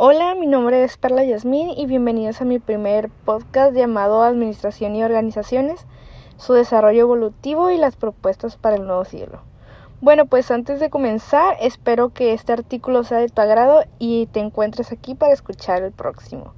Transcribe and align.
Hola, 0.00 0.36
mi 0.36 0.46
nombre 0.46 0.84
es 0.84 0.96
Perla 0.96 1.24
Yasmín 1.24 1.70
y 1.76 1.86
bienvenidos 1.86 2.40
a 2.40 2.44
mi 2.44 2.60
primer 2.60 3.10
podcast 3.24 3.74
llamado 3.74 4.22
Administración 4.22 4.94
y 4.94 5.02
Organizaciones, 5.02 5.86
su 6.36 6.52
desarrollo 6.52 7.00
evolutivo 7.00 7.68
y 7.70 7.78
las 7.78 7.96
propuestas 7.96 8.56
para 8.56 8.76
el 8.76 8.86
nuevo 8.86 9.04
siglo. 9.04 9.40
Bueno, 10.00 10.26
pues 10.26 10.52
antes 10.52 10.78
de 10.78 10.88
comenzar, 10.88 11.56
espero 11.60 12.10
que 12.10 12.32
este 12.32 12.52
artículo 12.52 13.02
sea 13.02 13.18
de 13.18 13.28
tu 13.28 13.42
agrado 13.42 13.82
y 13.98 14.26
te 14.26 14.38
encuentres 14.38 14.92
aquí 14.92 15.16
para 15.16 15.32
escuchar 15.32 15.82
el 15.82 15.90
próximo. 15.90 16.54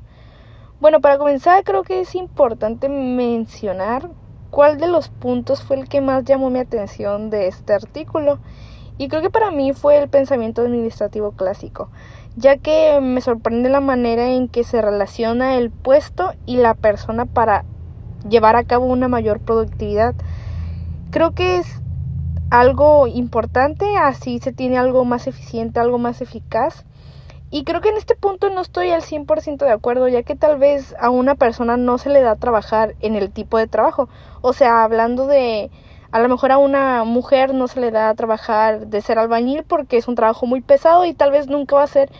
Bueno, 0.79 1.01
para 1.01 1.17
comenzar 1.17 1.65
creo 1.65 1.83
que 1.83 2.01
es 2.01 2.15
importante 2.15 2.91
mencionar 2.91 4.11
cuál 4.51 4.77
de 4.77 4.87
los 4.87 5.09
puntos 5.09 5.63
fue 5.63 5.77
el 5.81 5.89
que 5.89 6.03
más 6.03 6.25
llamó 6.25 6.51
mi 6.51 6.59
atención 6.59 7.31
de 7.31 7.49
este 7.49 7.73
artículo. 7.73 8.39
Y 9.01 9.09
creo 9.09 9.23
que 9.23 9.31
para 9.31 9.51
mí 9.51 9.73
fue 9.73 9.97
el 9.99 10.09
pensamiento 10.09 10.63
administrativo 10.63 11.33
clásico 11.33 11.89
ya 12.37 12.57
que 12.57 13.01
me 13.01 13.21
sorprende 13.21 13.69
la 13.69 13.81
manera 13.81 14.29
en 14.29 14.49
que 14.49 14.65
se 14.65 14.81
relaciona 14.81 15.57
el 15.57 15.71
puesto 15.71 16.33
y 16.47 16.57
la 16.57 16.75
persona 16.75 17.27
para 17.27 17.65
llevar 18.29 18.57
a 18.57 18.65
cabo 18.65 18.87
una 18.87 19.09
mayor 19.09 19.41
productividad. 19.41 20.15
Creo 21.11 21.33
que 21.33 21.59
es 21.59 21.81
algo 22.51 23.07
importante, 23.07 23.97
así 23.97 24.39
se 24.39 24.53
tiene 24.53 24.79
algo 24.79 25.05
más 25.05 25.27
eficiente, 25.27 25.81
algo 25.81 25.99
más 25.99 26.21
eficaz. 26.21 26.85
Y 27.53 27.65
creo 27.65 27.81
que 27.81 27.89
en 27.89 27.97
este 27.97 28.15
punto 28.15 28.49
no 28.49 28.61
estoy 28.61 28.91
al 28.91 29.03
100% 29.03 29.59
de 29.59 29.73
acuerdo, 29.73 30.07
ya 30.07 30.23
que 30.23 30.37
tal 30.37 30.57
vez 30.57 30.95
a 31.01 31.11
una 31.11 31.35
persona 31.35 31.77
no 31.77 31.99
se 31.99 32.09
le 32.09 32.23
da 32.23 32.37
trabajar 32.37 32.95
en 33.01 33.17
el 33.17 33.31
tipo 33.33 33.59
de 33.59 33.67
trabajo. 33.67 34.09
O 34.41 34.53
sea, 34.53 34.85
hablando 34.85 35.27
de 35.27 35.71
a 36.13 36.19
lo 36.19 36.29
mejor 36.29 36.51
a 36.53 36.59
una 36.59 37.05
mujer 37.05 37.55
no 37.55 37.69
se 37.69 37.81
le 37.81 37.91
da 37.91 38.09
a 38.09 38.15
trabajar 38.15 38.87
de 38.89 39.01
ser 39.01 39.19
albañil 39.19 39.63
porque 39.65 39.97
es 39.97 40.09
un 40.09 40.17
trabajo 40.17 40.47
muy 40.47 40.61
pesado 40.61 41.05
y 41.05 41.15
tal 41.15 41.31
vez 41.31 41.47
nunca 41.47 41.77
va 41.77 41.85
a 41.85 41.89
ser 41.89 42.11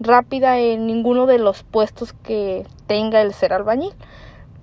rápida 0.00 0.58
en 0.58 0.86
ninguno 0.86 1.26
de 1.26 1.38
los 1.38 1.62
puestos 1.62 2.12
que 2.12 2.66
tenga 2.86 3.22
el 3.22 3.32
ser 3.32 3.52
albañil. 3.52 3.94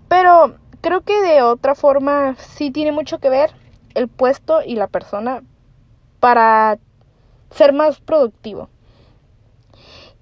Pero 0.08 0.56
creo 0.82 1.02
que 1.02 1.20
de 1.22 1.42
otra 1.42 1.74
forma 1.74 2.36
sí 2.38 2.70
tiene 2.70 2.92
mucho 2.92 3.20
que 3.20 3.30
ver 3.30 3.52
el 3.96 4.08
puesto 4.08 4.62
y 4.64 4.76
la 4.76 4.88
persona 4.88 5.42
para 6.20 6.78
ser 7.50 7.74
más 7.74 8.00
productivo. 8.00 8.70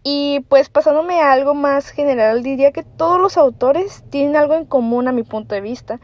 Y 0.03 0.41
pues 0.49 0.69
pasándome 0.69 1.21
a 1.21 1.31
algo 1.31 1.53
más 1.53 1.89
general, 1.89 2.43
diría 2.43 2.71
que 2.71 2.83
todos 2.83 3.19
los 3.19 3.37
autores 3.37 4.03
tienen 4.09 4.35
algo 4.35 4.53
en 4.53 4.65
común 4.65 5.07
a 5.07 5.13
mi 5.13 5.23
punto 5.23 5.55
de 5.55 5.61
vista 5.61 5.99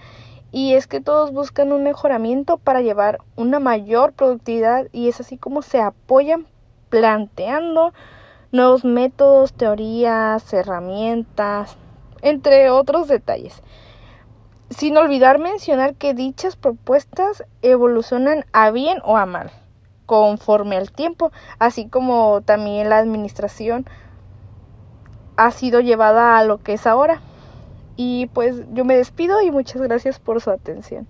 y 0.52 0.74
es 0.74 0.88
que 0.88 1.02
todos 1.02 1.32
buscan 1.32 1.72
un 1.72 1.84
mejoramiento 1.84 2.58
para 2.58 2.82
llevar 2.82 3.20
una 3.36 3.60
mayor 3.60 4.14
productividad 4.14 4.88
y 4.92 5.10
es 5.10 5.20
así 5.20 5.38
como 5.38 5.62
se 5.62 5.80
apoyan 5.80 6.48
planteando 6.90 7.94
nuevos 8.52 8.84
métodos, 8.84 9.54
teorías, 9.54 10.52
herramientas, 10.54 11.78
entre 12.22 12.70
otros 12.70 13.08
detalles. 13.08 13.62
Sin 14.70 14.98
olvidar 14.98 15.40
mencionar 15.40 15.96
que 15.96 16.14
dichas 16.14 16.56
propuestas 16.56 17.44
evolucionan 17.62 18.46
a 18.52 18.72
bien 18.72 19.00
o 19.04 19.18
a 19.18 19.26
mal, 19.26 19.52
conforme 20.06 20.78
al 20.78 20.92
tiempo, 20.92 21.32
así 21.58 21.88
como 21.88 22.42
también 22.42 22.90
la 22.90 22.98
administración 22.98 23.86
ha 25.38 25.52
sido 25.52 25.80
llevada 25.80 26.38
a 26.38 26.44
lo 26.44 26.58
que 26.60 26.74
es 26.74 26.86
ahora. 26.86 27.22
Y 28.02 28.28
pues 28.28 28.64
yo 28.72 28.86
me 28.86 28.96
despido 28.96 29.42
y 29.42 29.52
muchas 29.52 29.82
gracias 29.82 30.20
por 30.22 30.40
su 30.40 30.52
atención. 30.52 31.06